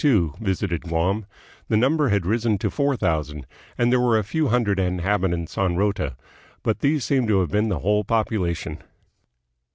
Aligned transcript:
Anson 0.03 0.09
in 0.17 0.23
1742 0.41 0.45
visited 0.49 0.81
Guam, 0.89 1.25
the 1.67 1.77
number 1.77 2.09
had 2.09 2.25
risen 2.25 2.57
to 2.57 2.71
four 2.71 2.97
thousand, 2.97 3.45
and 3.77 3.91
there 3.91 3.99
were 3.99 4.17
a 4.17 4.23
few 4.23 4.47
hundred 4.47 4.79
inhabitants 4.79 5.59
on 5.59 5.75
Rota; 5.75 6.15
but 6.63 6.79
these 6.79 7.05
seem 7.05 7.27
to 7.27 7.39
have 7.41 7.51
been 7.51 7.69
the 7.69 7.81
whole 7.81 8.03
popu 8.03 8.39
lation. 8.39 8.79